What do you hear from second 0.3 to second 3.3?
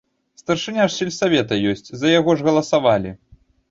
Старшыня ж сельсавета ёсць, за яго ж галасавалі!